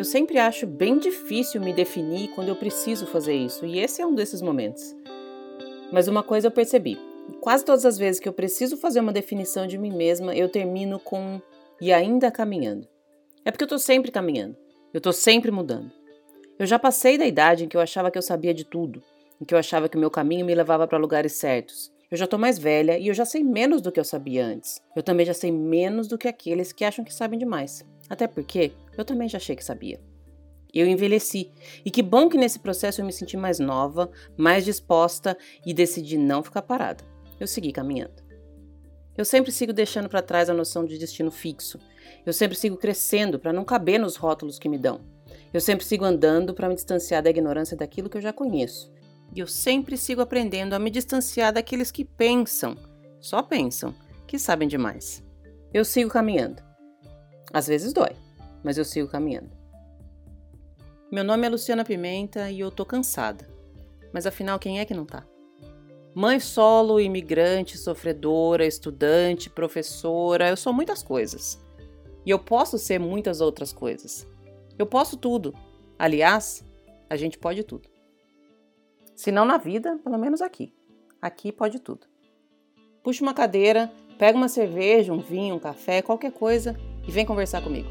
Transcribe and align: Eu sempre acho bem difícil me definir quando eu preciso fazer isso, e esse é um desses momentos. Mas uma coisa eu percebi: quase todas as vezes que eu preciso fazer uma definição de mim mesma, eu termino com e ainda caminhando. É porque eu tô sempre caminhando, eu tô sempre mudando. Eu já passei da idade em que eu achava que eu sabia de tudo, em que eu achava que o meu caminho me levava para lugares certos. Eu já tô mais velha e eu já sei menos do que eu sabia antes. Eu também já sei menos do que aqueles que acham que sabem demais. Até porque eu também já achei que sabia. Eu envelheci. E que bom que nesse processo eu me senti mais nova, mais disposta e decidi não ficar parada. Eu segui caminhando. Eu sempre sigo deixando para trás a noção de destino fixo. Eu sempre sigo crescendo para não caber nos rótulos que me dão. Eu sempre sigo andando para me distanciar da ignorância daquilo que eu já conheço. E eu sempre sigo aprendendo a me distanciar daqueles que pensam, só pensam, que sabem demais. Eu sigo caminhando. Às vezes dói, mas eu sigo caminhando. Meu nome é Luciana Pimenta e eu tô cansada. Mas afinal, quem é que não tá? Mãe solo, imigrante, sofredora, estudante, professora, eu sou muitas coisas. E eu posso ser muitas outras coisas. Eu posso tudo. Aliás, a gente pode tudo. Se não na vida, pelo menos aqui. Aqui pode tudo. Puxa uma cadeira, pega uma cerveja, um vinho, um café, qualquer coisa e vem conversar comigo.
Eu 0.00 0.04
sempre 0.04 0.38
acho 0.38 0.66
bem 0.66 0.98
difícil 0.98 1.60
me 1.60 1.74
definir 1.74 2.28
quando 2.28 2.48
eu 2.48 2.56
preciso 2.56 3.06
fazer 3.06 3.34
isso, 3.34 3.66
e 3.66 3.78
esse 3.78 4.00
é 4.00 4.06
um 4.06 4.14
desses 4.14 4.40
momentos. 4.40 4.96
Mas 5.92 6.08
uma 6.08 6.22
coisa 6.22 6.46
eu 6.46 6.50
percebi: 6.50 6.98
quase 7.38 7.66
todas 7.66 7.84
as 7.84 7.98
vezes 7.98 8.18
que 8.18 8.26
eu 8.26 8.32
preciso 8.32 8.78
fazer 8.78 9.00
uma 9.00 9.12
definição 9.12 9.66
de 9.66 9.76
mim 9.76 9.92
mesma, 9.92 10.34
eu 10.34 10.48
termino 10.48 10.98
com 10.98 11.38
e 11.78 11.92
ainda 11.92 12.30
caminhando. 12.30 12.88
É 13.44 13.50
porque 13.50 13.64
eu 13.64 13.68
tô 13.68 13.78
sempre 13.78 14.10
caminhando, 14.10 14.56
eu 14.94 15.02
tô 15.02 15.12
sempre 15.12 15.50
mudando. 15.50 15.92
Eu 16.58 16.64
já 16.64 16.78
passei 16.78 17.18
da 17.18 17.26
idade 17.26 17.66
em 17.66 17.68
que 17.68 17.76
eu 17.76 17.80
achava 17.82 18.10
que 18.10 18.16
eu 18.16 18.22
sabia 18.22 18.54
de 18.54 18.64
tudo, 18.64 19.02
em 19.38 19.44
que 19.44 19.52
eu 19.52 19.58
achava 19.58 19.86
que 19.86 19.98
o 19.98 20.00
meu 20.00 20.10
caminho 20.10 20.46
me 20.46 20.54
levava 20.54 20.88
para 20.88 20.96
lugares 20.96 21.34
certos. 21.34 21.92
Eu 22.10 22.16
já 22.16 22.26
tô 22.26 22.36
mais 22.36 22.58
velha 22.58 22.98
e 22.98 23.06
eu 23.06 23.14
já 23.14 23.24
sei 23.24 23.44
menos 23.44 23.80
do 23.80 23.92
que 23.92 24.00
eu 24.00 24.04
sabia 24.04 24.44
antes. 24.44 24.82
Eu 24.96 25.02
também 25.02 25.24
já 25.24 25.32
sei 25.32 25.52
menos 25.52 26.08
do 26.08 26.18
que 26.18 26.26
aqueles 26.26 26.72
que 26.72 26.84
acham 26.84 27.04
que 27.04 27.14
sabem 27.14 27.38
demais. 27.38 27.86
Até 28.08 28.26
porque 28.26 28.72
eu 28.98 29.04
também 29.04 29.28
já 29.28 29.38
achei 29.38 29.54
que 29.54 29.64
sabia. 29.64 30.00
Eu 30.74 30.88
envelheci. 30.88 31.52
E 31.84 31.90
que 31.90 32.02
bom 32.02 32.28
que 32.28 32.36
nesse 32.36 32.58
processo 32.58 33.00
eu 33.00 33.04
me 33.04 33.12
senti 33.12 33.36
mais 33.36 33.60
nova, 33.60 34.10
mais 34.36 34.64
disposta 34.64 35.38
e 35.64 35.72
decidi 35.72 36.18
não 36.18 36.42
ficar 36.42 36.62
parada. 36.62 37.04
Eu 37.38 37.46
segui 37.46 37.70
caminhando. 37.70 38.22
Eu 39.16 39.24
sempre 39.24 39.52
sigo 39.52 39.72
deixando 39.72 40.08
para 40.08 40.20
trás 40.20 40.50
a 40.50 40.54
noção 40.54 40.84
de 40.84 40.98
destino 40.98 41.30
fixo. 41.30 41.78
Eu 42.26 42.32
sempre 42.32 42.58
sigo 42.58 42.76
crescendo 42.76 43.38
para 43.38 43.52
não 43.52 43.64
caber 43.64 44.00
nos 44.00 44.16
rótulos 44.16 44.58
que 44.58 44.68
me 44.68 44.78
dão. 44.78 45.00
Eu 45.54 45.60
sempre 45.60 45.84
sigo 45.84 46.04
andando 46.04 46.54
para 46.54 46.68
me 46.68 46.74
distanciar 46.74 47.22
da 47.22 47.30
ignorância 47.30 47.76
daquilo 47.76 48.10
que 48.10 48.16
eu 48.16 48.22
já 48.22 48.32
conheço. 48.32 48.90
E 49.34 49.40
eu 49.40 49.46
sempre 49.46 49.96
sigo 49.96 50.20
aprendendo 50.20 50.74
a 50.74 50.78
me 50.78 50.90
distanciar 50.90 51.52
daqueles 51.52 51.90
que 51.90 52.04
pensam, 52.04 52.76
só 53.20 53.42
pensam, 53.42 53.94
que 54.26 54.38
sabem 54.38 54.66
demais. 54.66 55.22
Eu 55.72 55.84
sigo 55.84 56.10
caminhando. 56.10 56.62
Às 57.52 57.66
vezes 57.66 57.92
dói, 57.92 58.10
mas 58.62 58.78
eu 58.78 58.84
sigo 58.84 59.08
caminhando. 59.08 59.50
Meu 61.12 61.24
nome 61.24 61.46
é 61.46 61.50
Luciana 61.50 61.84
Pimenta 61.84 62.50
e 62.50 62.60
eu 62.60 62.70
tô 62.70 62.84
cansada. 62.84 63.48
Mas 64.12 64.26
afinal, 64.26 64.58
quem 64.58 64.78
é 64.78 64.84
que 64.84 64.94
não 64.94 65.04
tá? 65.04 65.26
Mãe 66.14 66.38
solo, 66.38 67.00
imigrante, 67.00 67.76
sofredora, 67.76 68.64
estudante, 68.64 69.50
professora, 69.50 70.48
eu 70.48 70.56
sou 70.56 70.72
muitas 70.72 71.02
coisas. 71.02 71.60
E 72.24 72.30
eu 72.30 72.38
posso 72.38 72.78
ser 72.78 73.00
muitas 73.00 73.40
outras 73.40 73.72
coisas. 73.72 74.24
Eu 74.78 74.86
posso 74.86 75.16
tudo. 75.16 75.52
Aliás, 75.98 76.64
a 77.08 77.16
gente 77.16 77.36
pode 77.36 77.64
tudo. 77.64 77.89
Se 79.20 79.30
não 79.30 79.44
na 79.44 79.58
vida, 79.58 79.98
pelo 80.02 80.16
menos 80.16 80.40
aqui. 80.40 80.72
Aqui 81.20 81.52
pode 81.52 81.78
tudo. 81.78 82.06
Puxa 83.02 83.22
uma 83.22 83.34
cadeira, 83.34 83.92
pega 84.18 84.34
uma 84.34 84.48
cerveja, 84.48 85.12
um 85.12 85.18
vinho, 85.18 85.56
um 85.56 85.58
café, 85.58 86.00
qualquer 86.00 86.32
coisa 86.32 86.74
e 87.06 87.10
vem 87.10 87.26
conversar 87.26 87.62
comigo. 87.62 87.86